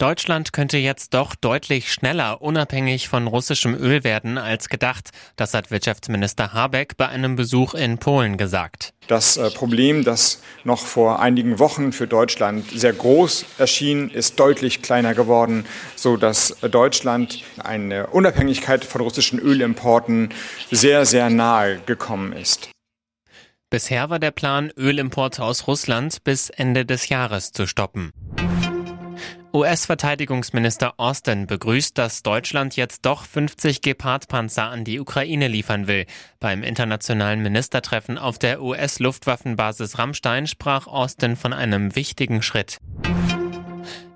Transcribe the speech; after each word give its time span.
Deutschland 0.00 0.54
könnte 0.54 0.78
jetzt 0.78 1.12
doch 1.12 1.34
deutlich 1.34 1.92
schneller 1.92 2.40
unabhängig 2.40 3.10
von 3.10 3.26
russischem 3.26 3.74
Öl 3.74 4.02
werden 4.02 4.38
als 4.38 4.70
gedacht. 4.70 5.10
Das 5.36 5.52
hat 5.52 5.70
Wirtschaftsminister 5.70 6.54
Habeck 6.54 6.96
bei 6.96 7.06
einem 7.06 7.36
Besuch 7.36 7.74
in 7.74 7.98
Polen 7.98 8.38
gesagt. 8.38 8.94
Das 9.08 9.36
äh, 9.36 9.50
Problem, 9.50 10.02
das 10.02 10.40
noch 10.64 10.86
vor 10.86 11.20
einigen 11.20 11.58
Wochen 11.58 11.92
für 11.92 12.06
Deutschland 12.06 12.70
sehr 12.70 12.94
groß 12.94 13.44
erschien, 13.58 14.08
ist 14.08 14.40
deutlich 14.40 14.80
kleiner 14.80 15.12
geworden, 15.12 15.66
so 15.96 16.16
dass 16.16 16.56
Deutschland 16.62 17.42
eine 17.62 18.06
Unabhängigkeit 18.06 18.86
von 18.86 19.02
russischen 19.02 19.38
Ölimporten 19.38 20.30
sehr, 20.70 21.04
sehr 21.04 21.28
nahe 21.28 21.78
gekommen 21.84 22.32
ist. 22.32 22.70
Bisher 23.68 24.08
war 24.08 24.18
der 24.18 24.30
Plan, 24.30 24.72
Ölimporte 24.78 25.44
aus 25.44 25.66
Russland 25.66 26.24
bis 26.24 26.48
Ende 26.48 26.86
des 26.86 27.10
Jahres 27.10 27.52
zu 27.52 27.66
stoppen. 27.66 28.14
US-Verteidigungsminister 29.52 30.94
Austin 30.96 31.48
begrüßt, 31.48 31.98
dass 31.98 32.22
Deutschland 32.22 32.76
jetzt 32.76 33.04
doch 33.04 33.24
50 33.24 33.82
Gepard-Panzer 33.82 34.68
an 34.68 34.84
die 34.84 35.00
Ukraine 35.00 35.48
liefern 35.48 35.88
will. 35.88 36.06
Beim 36.38 36.62
internationalen 36.62 37.42
Ministertreffen 37.42 38.16
auf 38.16 38.38
der 38.38 38.62
US-Luftwaffenbasis 38.62 39.98
Rammstein 39.98 40.46
sprach 40.46 40.86
Austin 40.86 41.34
von 41.34 41.52
einem 41.52 41.96
wichtigen 41.96 42.42
Schritt. 42.42 42.78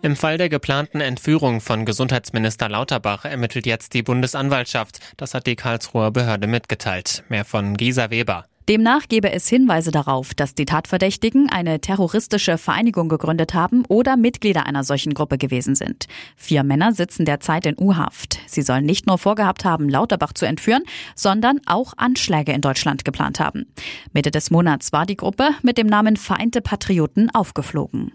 Im 0.02 0.15
Fall 0.15 0.39
der 0.39 0.51
geplanten 0.51 1.01
Entführung 1.01 1.61
von 1.61 1.84
Gesundheitsminister 1.84 2.69
Lauterbach 2.69 3.25
ermittelt 3.25 3.66
jetzt 3.66 3.95
die 3.95 4.03
Bundesanwaltschaft. 4.03 5.01
Das 5.16 5.34
hat 5.34 5.48
die 5.48 5.56
Karlsruher 5.56 6.12
Behörde 6.12 6.47
mitgeteilt. 6.47 7.25
Mehr 7.28 7.45
von 7.45 7.77
Gisa 7.77 8.11
Weber. 8.11 8.45
Demnach 8.67 9.09
gebe 9.09 9.31
es 9.31 9.47
Hinweise 9.47 9.91
darauf, 9.91 10.33
dass 10.33 10.55
die 10.55 10.65
Tatverdächtigen 10.65 11.51
eine 11.51 11.81
terroristische 11.81 12.57
Vereinigung 12.57 13.11
gegründet 13.11 13.53
haben 13.53 13.84
oder 13.89 14.17
Mitglieder 14.17 14.65
einer 14.65 14.84
solchen 14.84 15.12
Gruppe 15.12 15.37
gewesen 15.37 15.75
sind. 15.75 16.07
Vier 16.34 16.65
Männer 16.65 16.92
sitzen 16.92 17.27
derzeit 17.27 17.67
in 17.67 17.77
U-Haft. 17.79 18.39
Sie 18.47 18.62
sollen 18.62 18.87
nicht 18.87 19.07
nur 19.07 19.19
vorgehabt 19.19 19.67
haben, 19.67 19.91
Lauterbach 19.91 20.33
zu 20.33 20.47
entführen, 20.47 20.85
sondern 21.15 21.61
auch 21.67 21.92
Anschläge 21.98 22.53
in 22.53 22.62
Deutschland 22.62 23.05
geplant 23.05 23.39
haben. 23.39 23.67
Mitte 24.15 24.31
des 24.31 24.51
Monats 24.51 24.95
war 24.95 25.05
die 25.05 25.17
Gruppe 25.17 25.51
mit 25.62 25.77
dem 25.77 25.87
Namen 25.87 26.17
Vereinte 26.17 26.62
Patrioten 26.62 27.29
aufgeflogen. 27.35 28.12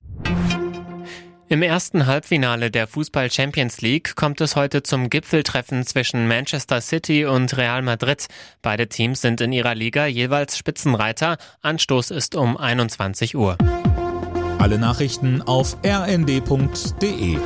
Im 1.51 1.63
ersten 1.63 2.05
Halbfinale 2.05 2.69
der 2.69 2.85
Fußball 2.85 3.31
Champions 3.31 3.81
League 3.81 4.15
kommt 4.15 4.39
es 4.39 4.55
heute 4.55 4.83
zum 4.83 5.09
Gipfeltreffen 5.09 5.83
zwischen 5.83 6.27
Manchester 6.27 6.79
City 6.79 7.25
und 7.25 7.57
Real 7.57 7.81
Madrid. 7.81 8.27
Beide 8.61 8.87
Teams 8.87 9.21
sind 9.21 9.41
in 9.41 9.51
ihrer 9.51 9.73
Liga 9.73 10.05
jeweils 10.05 10.59
Spitzenreiter. 10.59 11.37
Anstoß 11.63 12.11
ist 12.11 12.35
um 12.35 12.55
21 12.55 13.35
Uhr. 13.35 13.57
Alle 14.59 14.77
Nachrichten 14.77 15.41
auf 15.41 15.75
rnd.de 15.83 17.39